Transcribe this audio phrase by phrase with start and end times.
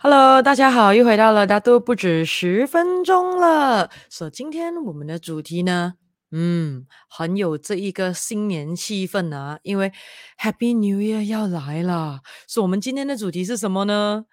[0.00, 3.90] Hello，大家好，又回到了大都不止十分钟了。
[4.08, 5.94] 所以今天我们的主题呢，
[6.30, 9.92] 嗯，很有这一个新年气氛啊，因为
[10.38, 12.20] Happy New Year 要来了。
[12.46, 14.26] 所以我们今天的主题是什么呢？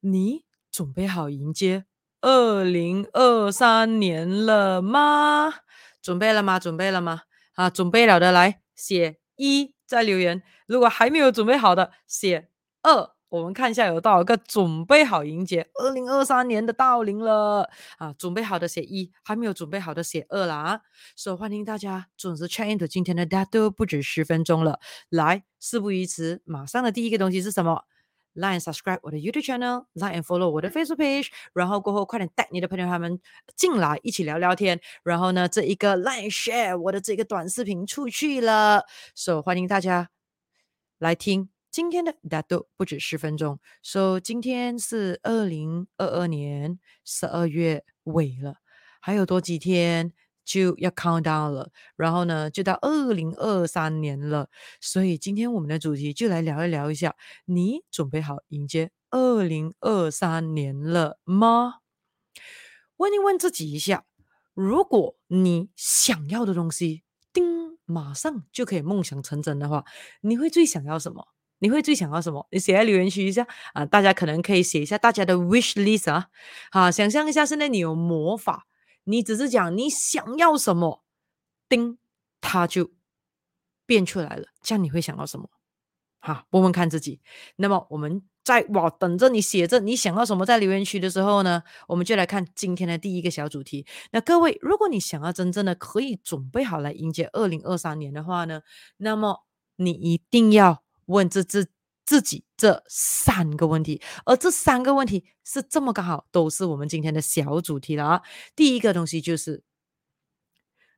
[0.00, 1.84] 你准备好迎接
[2.20, 5.54] 二零二三年了吗？
[6.02, 6.58] 准备了吗？
[6.58, 7.22] 准备了吗？
[7.54, 10.42] 啊，准备了的来写一，在留言。
[10.66, 12.48] 如果还没有准备好的，写
[12.82, 13.13] 二。
[13.34, 18.12] 我们看一下有多少个准备好迎接二零二三年的到临了啊！
[18.16, 20.80] 准备好的写一，还没有准备好的写二了啊！
[21.16, 24.78] 所以欢迎大家准时 check into 今天的 Data 都不止十分钟了。
[25.08, 27.82] 来，事不宜迟，马上的第一个东西是什么
[28.34, 33.18] ？Like subscribe 我的 YouTube channel，Like and follow 我的 Facebook page，然后过后快点带你的朋友他们
[33.56, 34.80] 进来一起聊聊天。
[35.02, 40.10] 然后呢，这一个 Like share 我的这个短视频出去了，所以欢迎大家
[41.00, 41.53] 来听。
[41.74, 48.58] 今天的大都不止十分钟，so, 今天是二零二二年十二月尾了，
[49.00, 50.12] 还有多几天
[50.44, 54.48] 就要 count down 了，然后呢就到二零二三年了，
[54.80, 61.80] 所以今天我们的主题就来聊一聊一下，你准备好迎接二零二三年了吗？
[62.98, 64.04] 问一问自己一下，
[64.54, 69.84] 如果你想要的东西，叮，马上就可以梦想成真的话，
[70.20, 71.33] 你会最想要什么？
[71.64, 72.46] 你会最想要什么？
[72.50, 73.86] 你写在留言区一下啊！
[73.86, 76.28] 大家可能可以写一下大家的 wish list 啊！
[76.70, 78.66] 好，想象一下，现在你有魔法，
[79.04, 81.02] 你只是讲你想要什么，
[81.66, 81.96] 叮，
[82.42, 82.90] 它就
[83.86, 84.48] 变出来了。
[84.60, 85.48] 这样你会想要什么？
[86.18, 87.22] 好，问问看自己。
[87.56, 93.86] 那么我们在哇，等着你写着你想要什么在留言区的时候呢，我们就来看今天的第一个小主题。
[94.10, 98.60] 那各位，如果你想要真正的可以准备好来迎接二零二三年的话呢，
[98.98, 100.83] 那么你一定要。
[101.06, 101.68] 问自自
[102.04, 108.22] 自己这三个问题，而这三个问题是这么刚好都是我们今天的小主题了啊。
[108.54, 109.62] 第一个东西就是，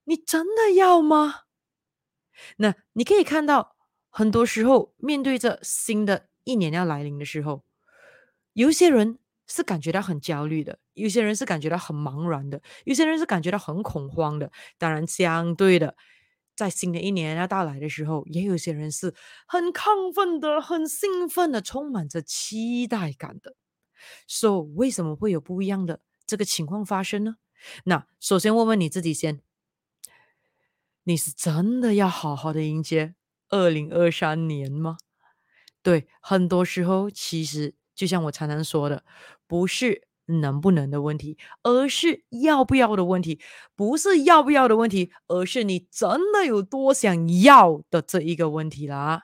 [0.04, 1.42] 你真的要吗？
[2.56, 3.76] 那你可以看到，
[4.10, 7.64] 很多时候面对着新的一年要来临的时候，
[8.52, 14.50] 有些人是感觉到很焦虑的，有些人是感觉到很茫然的，有些人是感觉到很恐慌的。
[14.76, 15.96] 当然，相对的。
[16.56, 19.14] 在新的一年要到来的时候，也有些人是
[19.46, 23.54] 很亢奋的、很兴奋的、充满着期待感的。
[24.26, 27.36] So，为什么会有不一样的这个情况发生呢？
[27.84, 29.40] 那首先问问你自己先，
[31.04, 33.14] 你是真的要好好的迎接
[33.50, 34.96] 二零二三年吗？
[35.82, 39.04] 对，很多时候其实就像我常常说的，
[39.46, 40.08] 不是。
[40.26, 43.40] 能不能的问题，而是要不要的问题，
[43.74, 49.22] 不是要不要的问题，而是你真的有多想要的这一个问题啦。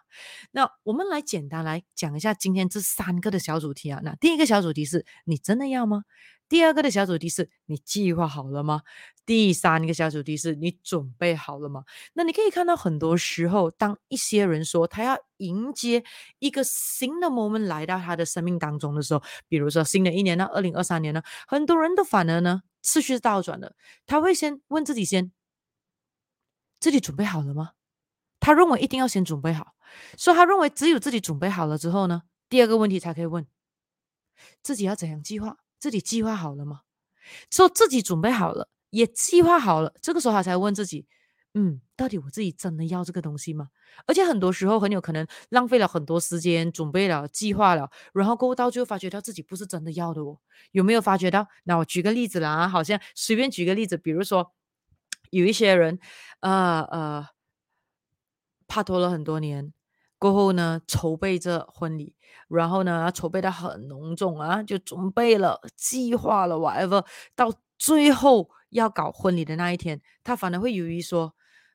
[0.53, 4.01] 那我们来简单来讲一下今天这三个的小主题啊。
[4.03, 6.05] 那第一个小主题是你真的要吗？
[6.53, 8.83] 第二个的小主题是你计划好了吗？
[9.25, 11.83] 第三个小主题是你准备好了吗？
[12.13, 16.05] 那你可以看到，很多时候，当一些人说他要迎接
[16.41, 23.75] 一个新的 moment 来到他的生命当中的时候，比如说新的一年呢，二零二三年呢，很多人都反而呢次序是倒转的，
[24.05, 25.33] 他会先问自己先，
[26.79, 27.71] 自己准备好了吗？
[28.41, 29.73] 他认为一定要先准备好，
[30.19, 33.47] 所以他认为只有自己准备好了之后呢，第二个问题才可以问，
[34.63, 35.57] 自己要怎样计划？
[35.83, 36.83] 自己计划好了吗？
[37.51, 38.69] 说自己准备好了。
[38.91, 41.07] 也计划好了，这个时候他才问自己，
[41.55, 43.71] 嗯，到底我自己真的要这个东西吗？
[44.07, 50.39] 而且很多时候很有可能浪费了很多时间，准备了、计划了，然后过后到最后发觉到自己不是真的要的哦。
[50.71, 51.49] 有没有发觉到？
[51.65, 54.53] 那我举个例子啦，好像随便举个例子，比如说
[55.31, 55.99] 有一些人，
[56.41, 57.27] 呃呃，
[58.69, 59.73] 帕托了很多年
[60.23, 62.15] 过后呢，筹备着婚礼，
[62.47, 68.51] 然后呢，筹备的很隆重啊，就准备了、计划了，whatever，到最后。
[68.73, 71.35] 要搞婚礼的那一天，他反而会犹豫说：“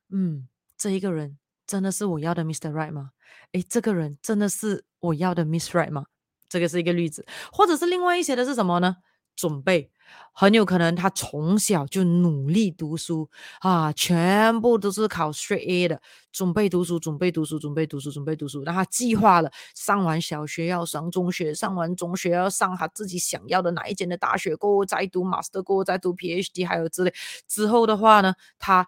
[0.10, 1.38] 嗯，这一个人
[1.68, 2.72] 真的是我要的 Mr.
[2.72, 3.12] Right 吗？
[3.52, 6.08] 诶，这个人真的是我要的 Miss Right 吗？”
[6.50, 8.96] 这个是一个例子，或者是另外一些的是什么呢？
[9.36, 9.92] 准备。
[10.34, 13.30] 很有可能他从小就努力读书
[13.62, 16.00] 啊，全部都是考 straight A 的，
[16.32, 18.64] 准备读书，准备读书，准备读书，准备读书。
[18.64, 27.12] 然后他计划了上完小学要上中学，上完中学要上他自己想要的哪一间的大学，过后再读 master，过后再读 PhD，还有之类。
[27.48, 28.88] 之后的话呢，他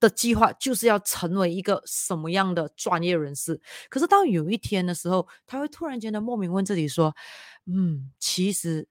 [0.00, 3.58] 的计划就是要成为一个什么样的专业人士。
[3.88, 7.16] 可是到有一天的时候，他会突然间的莫名问自己说
[7.64, 8.86] ：“嗯，其实。”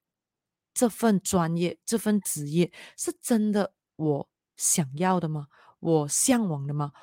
[0.79, 5.47] 这份专业，这份职业是真的我想要的吗？
[5.81, 6.93] 我向往的吗？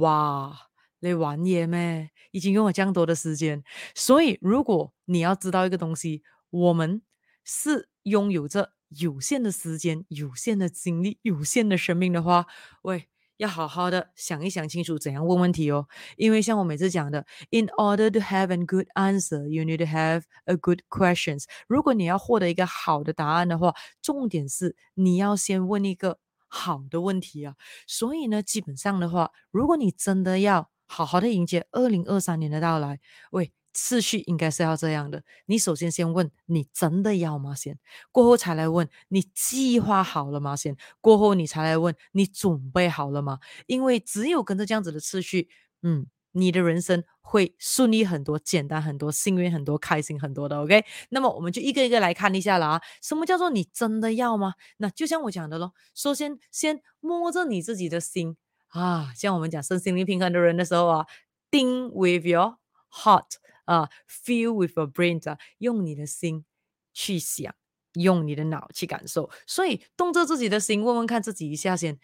[0.00, 0.54] 哇，
[1.00, 2.10] 你玩嘢咩？
[2.30, 3.64] 已经用了这样多的时间，
[3.94, 7.00] 所以如果你要知道一个东西，我们
[7.42, 12.46] 是拥有着有限的时间、有限的精力、有限的生命的话，
[12.82, 13.08] 喂。
[13.42, 15.84] 要好好的想一想清楚怎样问问题哦，
[16.16, 21.46] 因为像我每次讲的，in order to have a good answer, you need to have a good questions。
[21.66, 27.56] 如果你要获得一个好的答案的话，重点是你要先问一个好的问题啊。
[27.88, 33.00] 所以呢，基本上的话，如果你真的要好好的迎接二零二三年的到来，
[33.32, 33.52] 喂。
[33.72, 37.54] 次序应该是要这样的：你首先先问你真的要吗？
[37.54, 37.78] 先
[38.10, 40.54] 过后才来问你计划好了吗？
[40.54, 43.38] 先过后你才来问你准备好了吗？
[43.66, 45.48] 因为只有跟着这样子的次序，
[45.82, 50.60] 嗯，你的人生会顺利很多、简单很多、幸运很多、开心很多的。
[50.60, 52.82] OK，那么我们就一个一个来看一下了啊。
[53.02, 54.54] 什么叫做你真的要吗？
[54.76, 58.36] 那就像我讲的咯，首先先摸着你自己的心
[58.68, 61.06] 啊，像我们讲身心灵平衡的人的时候啊
[61.50, 62.56] ，Think with your
[62.90, 63.41] heart。
[63.64, 66.44] 啊、，feel with your brain 啊，用你的心
[66.92, 67.54] 去想，
[67.94, 69.30] 用你的脑去感受。
[69.46, 71.98] 所以动着自己的心，问问看自己一下先。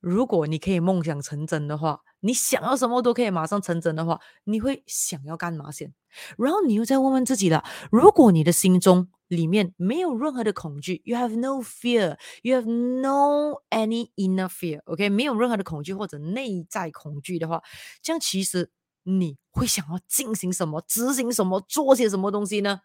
[0.00, 5.94] 如果你可以梦想成真的话，你想要什么都可以马上成真的话，你会想要干嘛先？
[6.36, 12.66] 然后你又再问问自己了：如果你的心中里面没有任何的恐惧，you have no fear，you have
[13.00, 17.62] no any inner fear，OK，、没有任何的恐惧或者内在恐惧的话，
[18.02, 18.70] 这样其实。
[19.04, 22.80] 你会想要进行什么、执行什么、做些什么东西呢？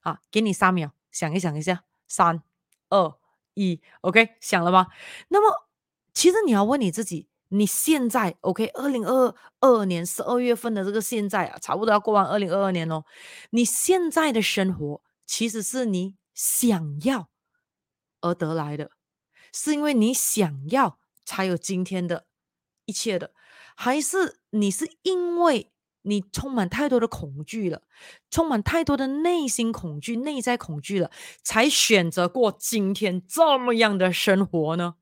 [0.00, 2.42] 啊，给你三秒，想一想一下，三、
[2.88, 3.18] 二、
[3.54, 4.86] 一，OK，想了吗？
[5.28, 5.66] 那么，
[6.14, 13.04] 其实你要问你自己，你现在 OK，二零二二年十二月份的这个现在啊，差不多要过完二零二二年喽。
[13.50, 17.28] 你现在的生活，其实是你想要
[18.20, 18.92] 而得来的，
[19.52, 22.26] 是因为你想要才有今天的
[22.84, 23.32] 一切的。
[23.80, 25.70] 还是你是因为
[26.02, 27.82] 你充满太多的恐惧了，
[28.28, 31.12] 充满太多的内心恐惧、内在恐惧了，
[31.44, 34.96] 才选择过今天这么样的生活呢？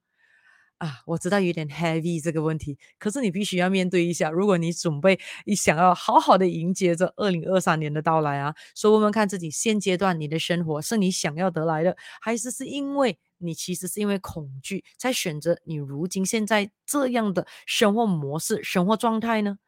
[0.76, 4.28] 啊，我知道有点 heavy 这个问题，可是你必须要面对一下。
[4.28, 13.18] 如果你准备你想要好好的迎接这二零二三年的到来啊，所以问问看自己现阶段你的生活是你想要得来的，还是是因为？
[13.38, 19.58] 你其实是因为恐惧才选择你如今现在这样的生活模式、生活状态呢？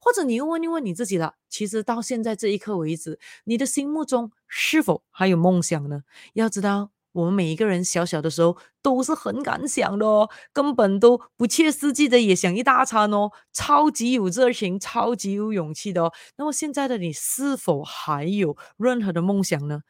[0.00, 6.02] 或者你又问一问你自己了，其实到现在这一刻为止，你的心目中是否还有梦想呢？
[6.34, 16.12] 要知道，我们每一个人小小的时候都是很敢想的哦，根本都不切实际的也想一大餐哦，超级有热情、超级有勇气的哦。
[16.36, 19.82] 那么现在的你是否还有任何的梦想呢？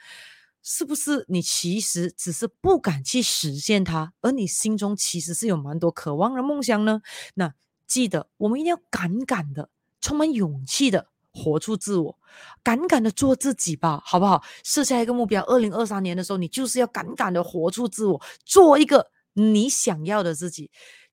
[0.62, 7.02] 是不是你其实只是不敢去实现它，而你心中其实是有蛮多渴望的梦想呢？
[7.34, 7.52] 那
[7.86, 9.68] 记得我们一定要敢敢的、
[10.00, 12.18] 充满勇气的活出自我，
[12.62, 14.42] 敢敢的做自己吧，好不好？
[14.62, 20.70] 设下一个目标，二零二三年的时候，你就是要敢敢的活出自我，做一个你想要的自己。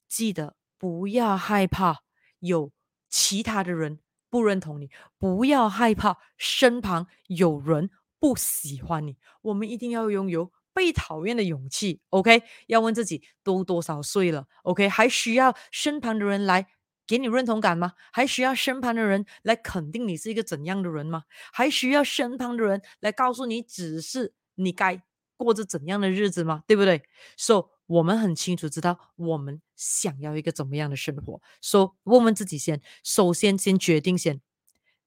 [0.08, 2.04] 记得不要害怕
[2.40, 2.72] 有
[3.10, 4.00] 其他的人
[4.30, 7.90] 不认同你，不要害怕身旁有人。
[8.20, 12.02] 不喜欢你，我们一定要拥有被讨厌的勇气。
[12.10, 16.68] OK，要问自己都多少岁了？OK，还需要身旁的人来
[17.08, 17.94] 给你认同感吗？
[18.12, 21.24] 还需要身旁的人来肯定你是一个怎样的人吗？
[21.54, 25.02] 还需要身旁的人来告诉你，只是你该
[25.38, 26.64] 过着怎样的日子吗？
[26.68, 27.02] 对不对
[27.38, 31.42] ？So，我们很清楚知道我们想要一个怎么样的生活。
[31.62, 34.42] So，问问自己先，首先先决定先，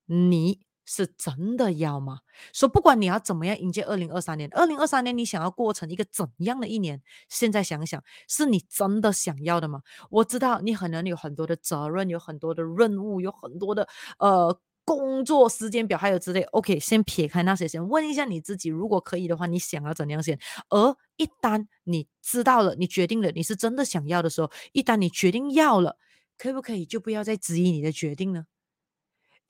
[0.07, 0.61] 你。
[0.95, 2.19] 是真的要吗？
[2.53, 7.01] 说不管你要怎么样迎接二零二三年，二零二三年你想要过成一个怎样的一年？
[7.31, 9.81] 现在想想，是你真的想要的吗？
[10.11, 16.43] 我知道你可能有很多的责任，有很多的任务，有很多的呃工作时间表，还有之类。
[16.43, 20.39] OK，先撇开那些，先问一下你自己，如果可以的话，你想要怎样先？
[20.69, 25.97] 而一旦你知道了，你决定了，你是真的想要的时候，一旦你决定要了，
[26.37, 28.45] 可不可以就不要再质疑你的决定呢？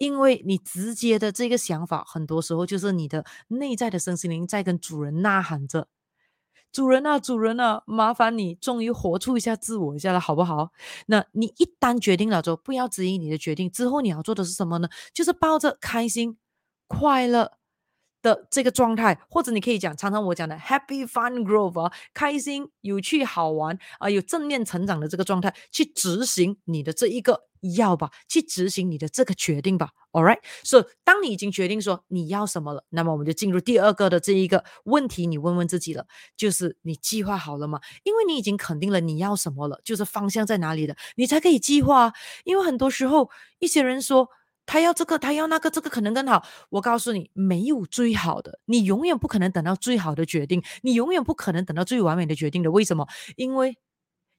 [0.03, 5.87] 因为你直接的这个想法，很多时候就是你的内在的身心灵在跟主人呐喊着
[6.73, 10.71] ：“主人啊，主人啊，麻烦你终于活出一下自我一下了，好不好？”
[11.07, 13.71] 那你一旦决定了之后，不要质疑你的决定。
[13.71, 14.89] 之后你要做的是什么呢？
[15.15, 16.37] 就是抱着开心、
[16.89, 17.53] 快乐
[18.23, 27.49] 的这个状态，或者你可以讲，常常我讲的 “happy fun growth” 啊，开心、有趣、好玩啊，有正面成长的这个状态，去执行你的这一个。
[27.77, 29.91] 要吧，去执行你的这个决定吧。
[30.11, 36.05] All right，所以当你已经决定说你要什么了，那么我们就进入第二个的这一个问题，你问问自己了，
[36.37, 37.81] 就是你计划好了吗？
[38.03, 42.13] 因为你已经肯定了你要什么了，就是方向在哪里了，你才可以计划。
[42.43, 44.29] 因为很多时候，一些人说。
[44.67, 46.45] 他要这个，他要那个，这个可能更好。
[46.71, 52.71] 我告诉你，没有最好的，你永远不可能等到最好的决定，你永远不可能等到最完美的决定的。
[52.71, 53.07] 为什么？
[53.37, 53.77] 因为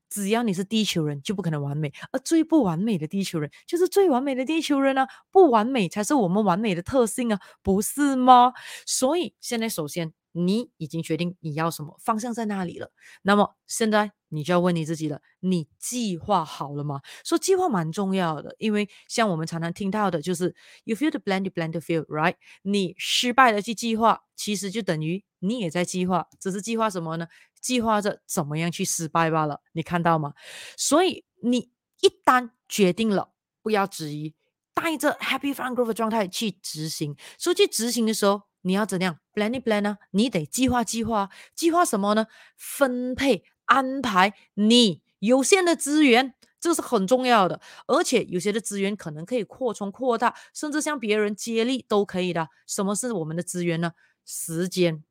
[0.10, 5.08] 只要你是地球人，就不可能完美，而最不完美的地球人就是最完美的地球人啊！
[5.32, 8.53] 不完美才是我们完美的特性啊，不是吗？
[8.86, 10.13] 所以现在，首先。
[10.34, 12.92] 你已经决定你要什么，方向在哪里了。
[13.22, 17.02] 那么现在你就要问你自己了：你计划好了吗？
[17.24, 27.28] 说计划蛮重要的，因为像我们常常听到的，就是 “you feel the plan, you plan to feel, right？” 你失败了去计划，其实就等于你也在计划，只是计划什么呢？
[27.62, 29.62] 计划着怎么样去失败罢了。
[29.74, 30.34] 你看到吗？
[30.75, 31.70] 所以你
[32.02, 34.34] 一旦决定了，不要质疑，
[34.74, 37.16] 带着 Happy Fun Growth 的状态去执行。
[37.38, 38.42] 所以去执行的时候。
[38.63, 39.98] 你要怎样 plan 一 plan 呢？
[40.12, 42.27] 你得计划计划，计划什么呢？
[42.58, 47.62] 分配安排你有限的资源，这是很重要的。
[47.88, 52.50] 而且有些的资源可能可以扩充扩大，甚至向别人接力都可以的。
[52.67, 53.93] 什么是我们的资源呢？
[54.25, 55.03] 时间。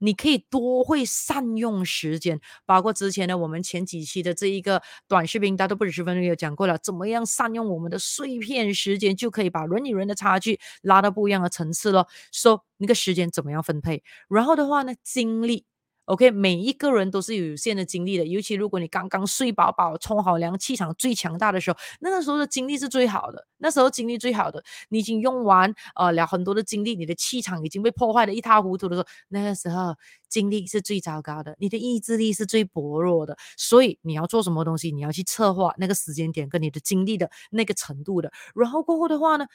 [0.00, 12.06] 你可以多会善用时间，包括之前呢，我们前几期的这一个短视频，大都不止十分钟有讲过了，怎么样善用我们的碎片时间，就可以把人与人的差距拉到不一样的层次了。
[12.32, 15.69] 说、so, 那个时间怎么样分配，然后的话呢，精力。
[16.10, 23.46] OK，每一个人都是有有限的精力的，尤其如果你刚刚睡饱饱、冲好凉、气场最强大的时候，那个时候的精力是最好的。
[23.58, 29.94] 那时候精力最好的，你已经用完呃了很多的精力，你的气场已经被破坏的一塌糊涂的时候，那个时候
[30.28, 33.36] 精力是最糟糕的，你的意志力是最薄弱的。
[33.56, 39.46] 所以你要做什么东西，你要去策划那个时间点跟你的精力的那个程度的，然后过后的话呢，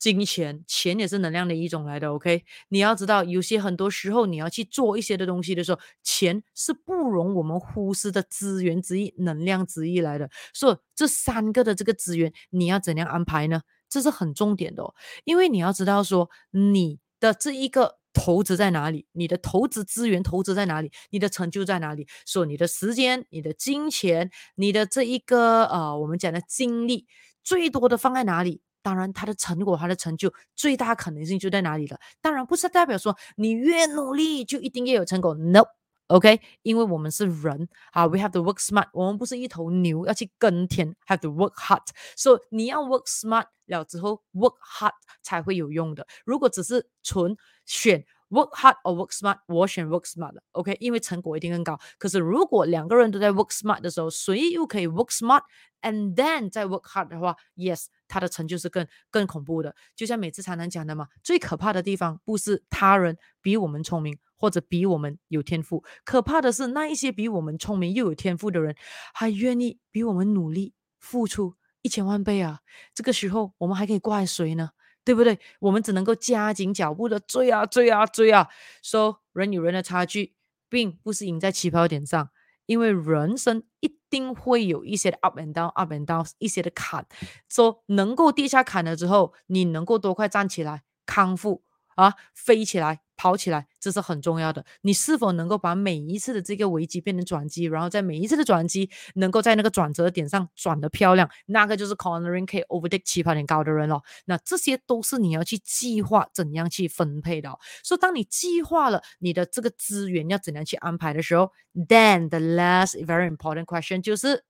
[0.00, 2.42] 金钱，钱也是能量的一种来的，OK？
[2.70, 10.30] 你要知道，有些很多时候你要去做一些的东西的时候，钱是不容我们忽视的资源之一，能量之一来的。
[10.54, 13.60] 所以这三个的这个资源，你要怎样安排呢？
[13.90, 22.06] 这是很重点的哦，因为你要知道说，你的这一个投资在哪里，你的投资资源投资在哪里，你的成就在哪里？
[22.24, 27.06] 说你的时间、你的金钱、你的这一个呃，我们讲的精力，
[27.44, 28.62] 最多的放在哪里？
[28.82, 31.98] 当然，他的成果、他的成就最大可能性就在哪里了？
[32.20, 36.40] 当然不是代表说你越努力就一定要有成果，No，OK？
[36.62, 38.88] 因为我们是人啊，We have to work smart。
[38.92, 41.86] 我们不是一头牛要去耕田，Have to work hard。
[42.16, 46.06] 所以你要 work smart 了之后，work hard 才会有用的。
[46.24, 50.76] 如果只是纯选 work hard or work smart，我选 work smart 的，OK？
[50.80, 51.78] 因为成果一定更高。
[51.98, 55.42] 可是如果两个人都在 work smart 的时候，谁又可以 work smart
[55.82, 57.86] and then 再 work hard 的话，Yes。
[58.12, 68.74] 他的成就是更更恐怖的，就像每次常常讲的嘛，最可怕的地方不是他人比我们聪明或者比我们有天赋，可怕的是那一些比我们聪明又有天赋的人，
[69.14, 72.58] 还愿意比我们努力付出一千万倍啊！
[72.92, 74.70] 这个时候我们还可以怪谁呢？
[75.04, 75.38] 对不对？
[75.60, 78.48] 我们只能够加紧脚步的追啊追啊追啊！
[78.82, 80.34] 说、人与人的差距，
[80.68, 82.30] 并不是赢在起跑点上。
[82.66, 87.04] 因为人生一定会有一些的 up and down，up and down，一些的坎，
[87.48, 91.64] 说、能够跌下坎了之后，你能够多快站起来康复
[91.96, 93.00] 啊，飞起来。
[93.20, 94.64] 跑起来，这是很重要的。
[94.80, 104.00] 你是否能够把每一次的这个危机变成转机，然后在每一次的转机能够在那个转折点上转得漂亮，那个就是 cornering 可以 overtake 起跑点高的人了。
[104.24, 107.50] 那这些都是你要去计划怎样去分配的。
[107.84, 114.44] 所以当你计划了你的这个资源要怎样去安排的时候，then the last very important question 就是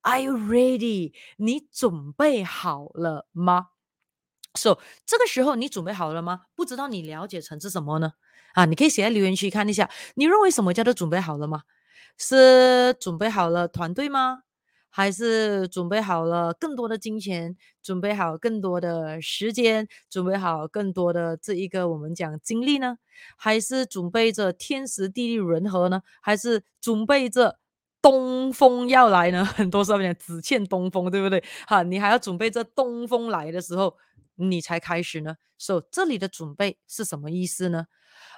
[0.00, 1.12] ，Are you ready？
[1.36, 3.66] 你准备好了吗
[4.54, 6.42] ？So，这个时候你准备好了吗？
[6.54, 8.12] 不知道你了解成是什么呢？
[8.54, 9.90] 啊，你可以写在留言区看一下。
[10.14, 11.62] 你认为什么叫做准备好了吗？
[12.16, 14.42] 是准备好了团队吗？
[14.90, 17.56] 还是准备好了更多的金钱？
[17.82, 19.88] 准备好更多的时间？
[20.08, 22.98] 准备好更多的这一个我们讲精力呢？
[23.36, 26.02] 还是准备着天时地利人和呢？
[26.22, 27.58] 还是准备着
[28.00, 29.42] 东风要来呢？
[29.56, 31.42] 很多时候讲只欠东风，对不对？
[31.66, 33.96] 哈，你还要准备着东风来的时候。
[34.36, 37.86] 你才开始呢，so 这里的准备是什么意思呢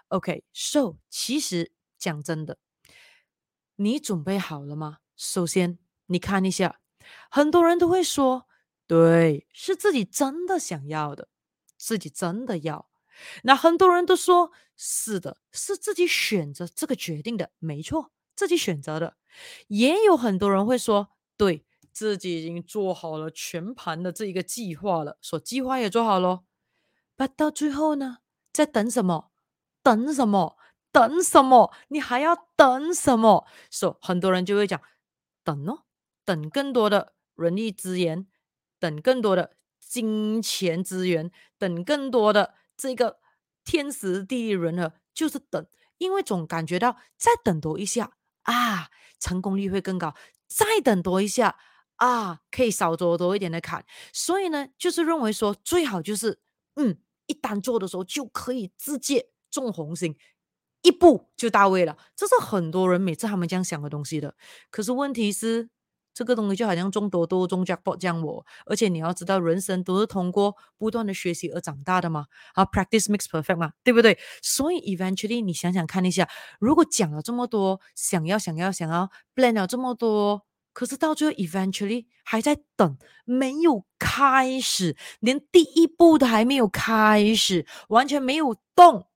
[0.08, 2.58] ？OK，so、其实讲真的，
[3.76, 4.98] 你准备好了吗？
[5.16, 6.80] 首先你看一下，
[7.30, 8.46] 很多人都会说，
[8.86, 11.28] 对，是自己真的想要的，
[11.76, 12.90] 自己真的要。
[13.44, 19.16] 那很多人都说，是的，是自己选择这个决定的，没错，自己选择的。
[19.68, 21.64] 也有很多人会说，对。
[21.96, 26.42] 自己已经做好了全盘的这一个计划了，说计划也做好了，
[27.16, 28.18] 不到最后呢，
[28.52, 29.30] 在等什么？
[29.82, 30.58] 等什么？
[30.92, 31.72] 等什么？
[31.88, 33.46] 你还要等什么？
[33.70, 34.78] 说很多人就会讲，
[35.42, 35.84] 等哦，
[36.26, 38.26] 等更多的人力资源，
[38.78, 43.20] 等更多的金钱资源，等更多的这个
[43.64, 50.10] 天时地利人和，就是等，因为总感觉到再等多一下啊，成功率会更高；
[50.46, 51.58] 再等多一下
[51.96, 53.84] 啊，可以少走多一点的坎。
[54.12, 56.38] 所以呢，就是认为说最好就是
[56.76, 60.16] 嗯，一旦做的时候就可以直接中红心。
[60.82, 64.36] 一步就到位了，这是很多人每次他们这样想的东西的。
[64.70, 65.68] 可是问题是，
[66.14, 72.26] 这个东西就好像中多多中 jackpot 这样我，而且你要知道，人生都是通过不断的学习而长大的嘛。
[72.54, 74.16] 啊，practice makes perfect 嘛，对不对？
[74.42, 76.28] 所以 eventually 你想想看一下，
[76.60, 80.46] 如果讲了这么多，想要想要想要 plan 了这么多，
[80.76, 89.06] 可是到最后 eventually 还在等，没有开始，连第一步都还没有开始，完全没有动，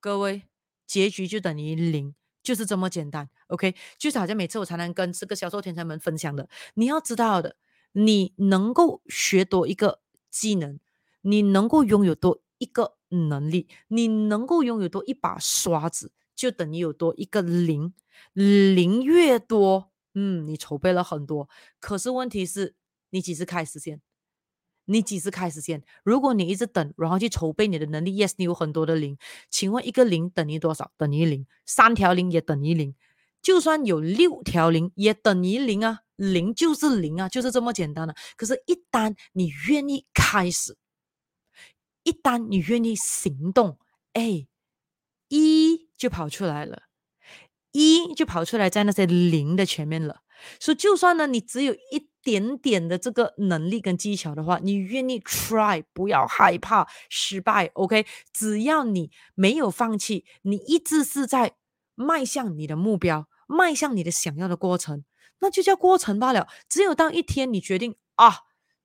[0.00, 0.44] 各位。
[0.86, 3.28] 结局就等于零，就是这么简单。
[3.48, 7.56] OK，就是好像每次我才能跟这个销售天才们分享的，你要知道的，
[7.92, 10.80] 你能够学多一个技能，
[11.20, 17.92] 你能够拥有多一个能力，你能够拥有多一把刷子，就等于有多一个零。
[18.32, 22.74] 零越多，嗯，你筹备了很多，可是问题是，
[23.10, 24.00] 你几时开始先？
[24.86, 25.82] 你几时开始先？
[26.02, 29.16] 如果你一直等，然后去筹备你的能力，yes，你有很多的零。
[29.48, 30.92] 请问一个零等于多少？
[30.96, 31.46] 等于零。
[31.64, 32.94] 三条零也等于零。
[33.40, 38.14] 就算有六条零也等于零啊，零就是零啊，就是这么简单的。
[38.36, 40.76] 可是，一旦你愿意开始，
[42.02, 43.78] 一旦你愿意行动，
[44.12, 44.46] 哎，
[45.28, 46.84] 一就跑出来了，
[47.74, 50.22] 一就跑出来在那些零的前面了。
[50.58, 52.08] 所以，就算呢，你只有一。
[52.24, 58.06] 点点的这个能力跟技巧的话，你愿意 try，不要害怕失败，OK？
[58.32, 61.52] 只要你没有放弃，你一直是在
[61.94, 65.04] 迈向你的目标，迈向你的想要的过程，
[65.40, 66.48] 那就叫过程罢了。
[66.66, 68.38] 只有当一天你决定啊，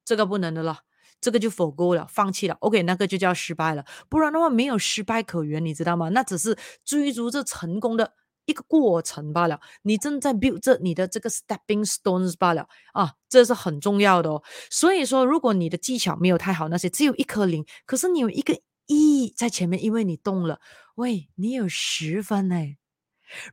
[0.03, 0.79] 这个不能的了，
[1.21, 2.83] 这个就 forgo 了，放弃了，OK？
[2.83, 3.85] 那个就叫失败了。
[4.09, 6.09] 不然的话，没有失败可言，你知道吗？
[6.09, 8.15] 那只是追逐着成功的。
[8.49, 14.41] 一个过程罢了，你正在 build 着你的这个 stepping stones 罢了啊，这是很重要的哦。
[14.69, 20.59] 所以说，如果你的技巧没有太好，那些只有一颗零，可是你有一个一在前面，因为你动了，
[20.95, 22.77] 喂，你有十分哎。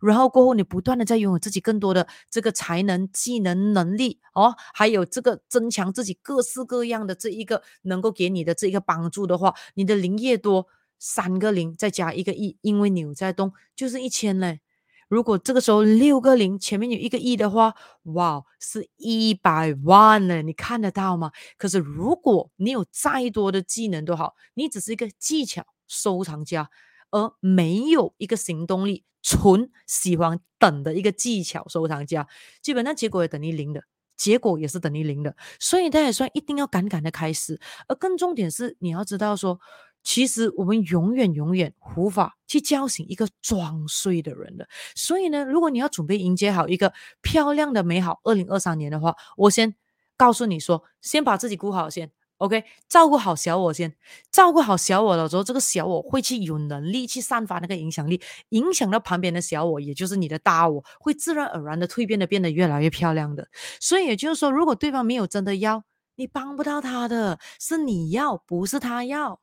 [0.01, 10.67] 然后过后，你不断的在拥有自己更多的这个才能、技能、能力哦，还有这个增强自己各式各样的这一个能够给你的这一个帮助的话，你的零越多，
[10.99, 14.61] 三个零再加一个亿，因为你有在动，就是一千嘞。
[15.09, 17.75] 如果这个时候六个零前面有一个亿的话，
[18.15, 21.31] 哇，是一百万呢，你看得到吗？
[21.57, 26.69] 可是如果你有再多的技能都好，你只是一个技巧收藏家，
[27.11, 32.27] 而没有一个行动力，纯喜欢等的一个技巧收藏家，
[32.61, 33.85] 基本上结果也等于零的，
[34.17, 35.37] 结果也是等于零的。
[35.61, 39.61] 所以他也算一定要敢敢的开始，而更重点是你要知道说。
[40.07, 46.93] 其实我们永远永远无法去叫醒一个装睡的人的，所以呢，如果你要准备迎接好一个
[47.23, 49.75] 漂亮的美好二零二三年的话，我先
[50.17, 53.97] 告诉你说，先把自己顾好先，OK，照顾好小我先，
[54.31, 63.49] 照顾好小我了之后，这个小我会去有能力去散发那个影响力，影响到旁边的小我，也就是你的大我，会自然而然的蜕变的变得越来越漂亮的。
[63.81, 65.83] 所以也就是说，如果对方没有真的要，
[66.15, 69.41] 你帮不到他的，是你要，不是他要。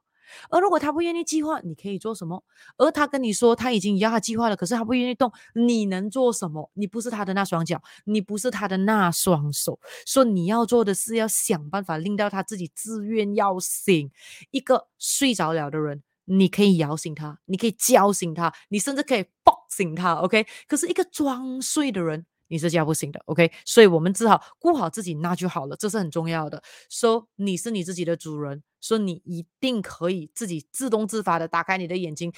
[0.50, 2.44] 而如果他不愿意计划，你可以做什么？
[2.78, 6.70] 而他跟你说他已经要他计划了，可是他不愿意动，你能做什么？
[6.74, 14.12] 你不是他的那双脚，你不是他的那双手，所以你要做的是要想办法令到他自己自愿要醒。
[14.52, 20.14] 一个睡着了的人，你可以摇醒他，你可以叫醒他，你甚至可以抱醒他。
[20.16, 22.26] OK，可是一个装睡的人。
[22.48, 26.62] 你是叫不醒的，OK，所以我们只好顾好自己，那就好了，这是很重要的。
[26.90, 32.32] 说、so, 你是你自己的主人，说、你一定可以自己自动自发的打开你的眼睛，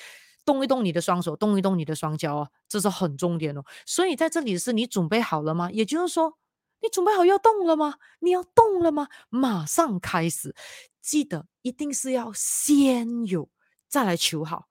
[0.45, 3.63] 动一动你的双手，动一动你的双脚哦，这是很重点哦。
[3.85, 5.69] 所以在这里是你准备好了吗？
[5.71, 6.37] 也就是说，
[6.81, 7.95] 你准备好要动了吗？
[8.19, 9.07] 你要动了吗？
[9.29, 10.55] 马上开始，
[11.01, 13.49] 记得一定是要先有，
[13.89, 14.67] 再来求好。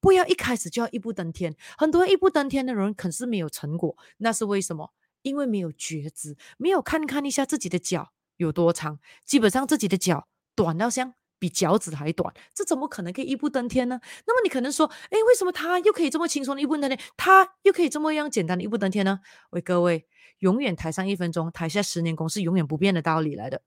[0.00, 4.92] 不要一开始就要一步登天，很多一步登天的人可是没有成果，那是为什么？
[5.22, 14.00] 因为没有觉知，没有看看一下自己的脚有多长，基本上自己的脚短到像比脚趾还短，这怎么可能可以一步登天呢？
[14.26, 19.20] 那么你可能说，诶，为什么他又可以这么轻松的一步登天，他又可以这么样简单的一步登天呢？
[19.50, 20.06] 为各位，
[20.38, 23.62] 永远台上一分钟，台下十年功是永远不变的道理来的。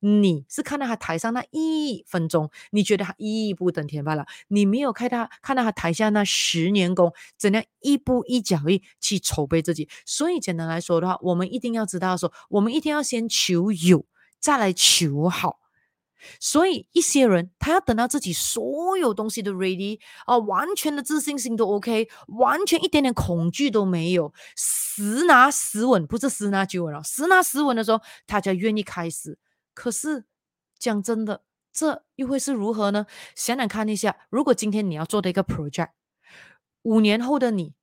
[0.00, 4.26] 你是看到他台上那一分钟，你觉得他一步登天罢了。
[4.48, 9.88] 你没有看他看到他台下那十年功，怎样一步一脚印去筹备自己。
[10.06, 14.06] 所以简单来说的话，我们一定要知道说，我们一定要先求有，
[14.40, 15.60] 再来求好。
[16.40, 29.38] 所以一些人他要等到自己所有东西都 ready 啊，完全的自信心都 OK，完全一点点恐惧都没有，十拿十稳，不是十拿九稳啊，十拿十稳的时候，他才愿意开始。
[29.74, 30.24] 可是
[30.78, 33.06] 讲真的，这又会是如何呢？
[33.34, 35.90] 想想看一下，如果今天你要做的一个 project，
[36.82, 37.74] 五年后的你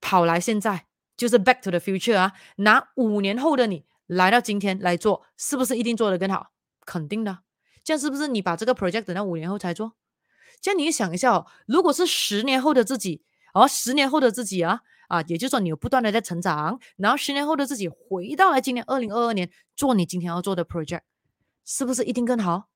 [0.00, 0.86] 跑来现在，
[1.16, 6.52] 就是 back to the future 啊，拿五年后的你来到今天来做，是不是一定做得更好？
[6.86, 7.40] 肯定的，
[7.82, 9.94] 这样是不是你把这个 project 等到五年后才做？
[10.60, 21.02] 这样你想一下哦，如果是十年后的自己，哦，十年后的自己啊，啊，也就是说你有不断的在成长，然后十年后的自己回到了今年二零二二年做你今天要做的 project，
[21.64, 22.68] 是不是一定更好？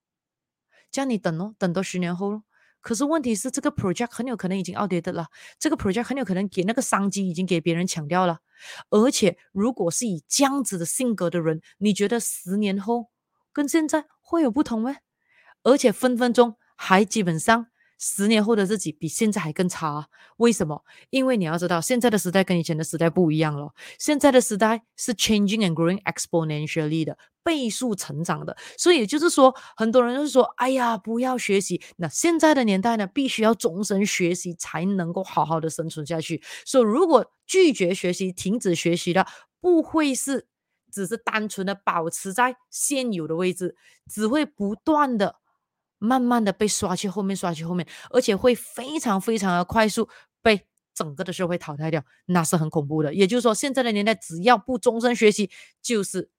[0.90, 2.44] 这样你等哦，等到十年后咯。
[2.80, 5.26] 可是问题是，这个 project 很有可能已经 outdated 了，
[5.58, 8.38] 这个 project 很有可能给那个商机已经给别人抢掉了，
[8.90, 13.10] 而且如果是以这样子的性格的人，你觉得十年后？
[13.52, 14.96] 跟现在会有不同吗？
[15.64, 17.66] 而且分分钟还基本上
[17.98, 20.08] 十年后的自己比现在还更差。
[20.38, 20.84] 为什么？
[21.10, 23.74] 因为你要知道，现在的时代跟以前的时代不一样了。
[23.98, 28.56] 现在的时代是 changing and growing exponentially 的倍数成长的。
[28.76, 36.42] 所以也就是说，很多人就是说：“哎呀，不要学习。”那现在的年代呢，必须要终身学习才能够好好的生存下去。
[36.64, 39.26] 所以如果拒绝学习、停止学习的，
[39.60, 40.46] 不会是。
[40.90, 43.76] 只是单纯的保持在现有的位置，
[44.10, 45.36] 只会不断的、
[45.98, 50.08] 慢慢的被刷去后面、刷去后面，而且会非常非常的快速
[50.42, 53.14] 被整个的社会淘汰掉，那是很恐怖的。
[53.14, 55.50] 也就是说，现在的年代，只要不终身学习，
[55.82, 56.30] 就是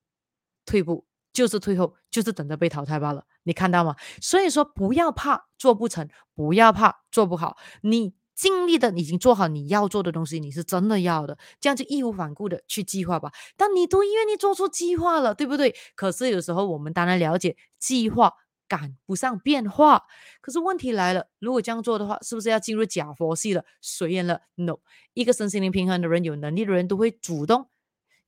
[0.66, 3.26] 退步，就是退后，就是等着被淘汰罢了。
[3.44, 3.96] 你看到吗？
[4.22, 8.14] 所以说，不要怕做不成，不要怕做不好，你。
[8.40, 13.34] 尽力的已经做好你要做的东西，你是真的要的，这样就义无反顾的去计划吧。
[13.58, 15.76] 但你都愿意做出计划了，对不对？
[15.94, 18.34] 可是有时候我们当然了解计划
[18.70, 20.04] 赶不上变化。
[20.40, 23.66] 可是问题来了，如果这样做的话，是不是要进入假佛系了？
[23.82, 24.78] 随缘了？No，
[25.14, 27.68] 一个身心灵平衡的人，有能力的人都会主动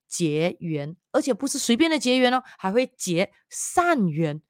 [0.08, 4.41] 结缘，而且不是随便的结缘哦，还会结善缘，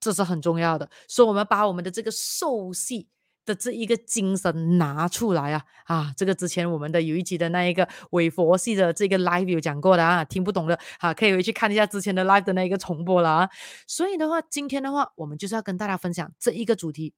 [0.00, 0.90] 这是很重要的。
[1.06, 3.08] 所以，我们把我们的这个受系。
[3.44, 6.14] 的这一个精神拿出来啊啊！
[6.16, 13.50] 这个之前我们的有一集的那一个伪佛系的这个 live 有讲过的啊，听不懂的啊，可以回去看一下之前的 live 的那一个重播了啊。
[13.86, 17.14] 所以的话，今天的话，我们就是要跟大家分享这一个主题。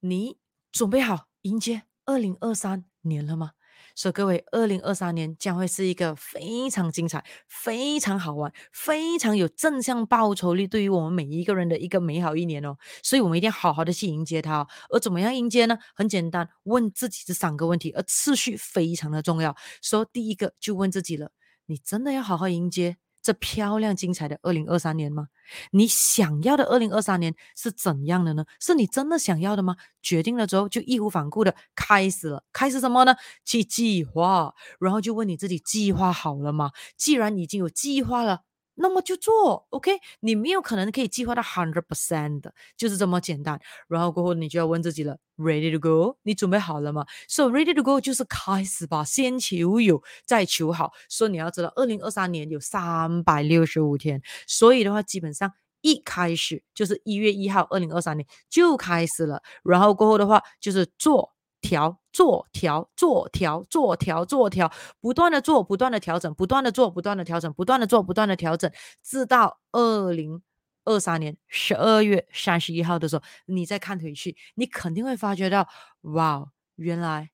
[0.00, 0.38] 你
[0.70, 3.52] 准备好迎接二零二三年了吗？
[3.98, 12.76] 所以各位，二零二三年将会是一个非常精彩、非常好玩、非常有正向报酬率，对于我们每一个人的一个美好一年哦。
[13.02, 14.68] 所以，我们一定要好好的去迎接它哦。
[14.90, 15.76] 而怎么样迎接呢？
[15.96, 19.56] 很简单，问自己这三个问题，而次序非常的重要。
[19.82, 21.32] 说，第一个就问自己了：
[21.66, 22.98] 你真的要好好迎接？
[23.28, 25.28] 这漂亮精彩的二零二三年吗？
[25.70, 28.46] 你想要的二零二三年是怎样的呢？
[28.58, 29.76] 是你真的想要的吗？
[30.00, 33.14] 决定了之后就义无反顾的开始了，开始什么呢？
[33.44, 36.70] 去计划，然后就问你自己计划好了吗？
[36.96, 38.47] 既然已经有计划了。
[38.80, 39.98] 那么就做，OK？
[40.20, 43.60] 你没有可能可以计划到 hundred percent 的，就是这么简单。
[43.88, 46.16] 然后过后你就要问自己了，Ready to go？
[46.22, 50.92] 你准备好了吗？So ready to go 就是开始吧，先求有，再求好。
[51.08, 59.42] 所以你要知道，二零二三年有三百六十五天，所以的话，基本上一开始就是一月一号，二零二三年就开始了。
[59.64, 61.34] 然后过后的话，就是做。
[61.60, 68.70] 调做调做调做调做调，不断的做，不断的调整，不断的做，不断的调整，不断的做，不断的调整，
[69.02, 70.42] 直到二零
[70.84, 75.68] 二三年十二月三十一号的时候，你再看回去，你肯定会发觉到，
[76.02, 77.30] 哇，原来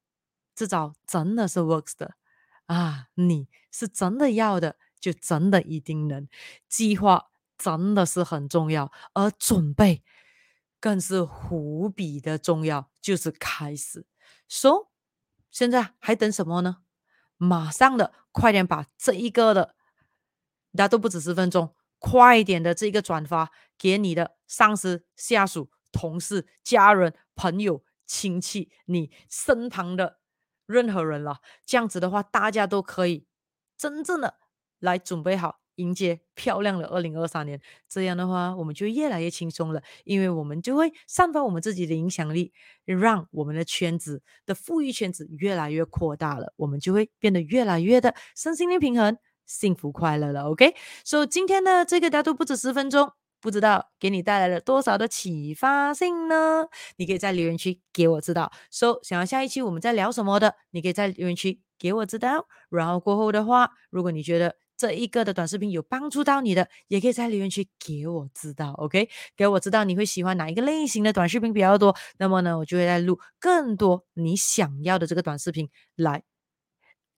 [0.54, 2.14] 这招真的是 works 的
[2.66, 3.08] 啊！
[3.14, 6.26] 你是真的要的，就真的一定能。
[6.68, 7.26] 计划
[7.58, 10.02] 真的是很重要，而准备
[10.80, 14.06] 更是无比的重要，就是开始。
[14.48, 14.90] 说，
[15.50, 16.78] 现在还等什么呢？
[17.36, 19.74] 马上的，快点把这一个的，
[20.72, 30.20] 大家都不止十分钟，快一点的这个转发给你的上司、下属、同事、家人、朋友、亲戚，你身旁的
[30.66, 31.40] 任何人了。
[31.66, 33.26] 这样子的话，大家都可以
[33.76, 34.38] 真正的
[34.78, 35.60] 来准备好。
[35.76, 42.52] 迎接漂亮的二零二三年，这样的话，我们就越来越轻松了，因为我们就会散发我们自己的影响力，
[42.84, 50.44] 让我们的圈子的富裕圈子越来越扩大了，我们就会变得越来越的身心灵平衡、幸福快乐了。
[50.44, 56.66] OK，所以今天的这个大都不止十分钟，不知道给你带来了多少的启发性呢？
[56.96, 58.50] 你可以在留言区给我知道。
[58.70, 62.46] 说、so, 想要下一期我们在聊什么的，你可以在留言区给我知道。
[62.70, 69.08] 然后过后的话，如果你觉得这一个的短视频有帮助到你的，也可以在留言区给我知道，OK？
[69.36, 76.22] 给我知道你会喜欢哪一个类型的短视频比较多，那么呢，我就会再录更多你想要的这个短视频来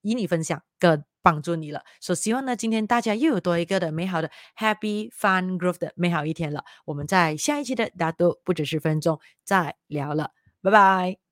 [0.03, 1.83] 与你分享，更帮助你了。
[2.01, 6.65] 所希望呢，今天大家又有多一个的美好的 Happy Fun Growth 的美好一天了。
[6.85, 10.31] 我们在下一期的大都不止十分钟再聊了，
[10.63, 11.26] 拜拜。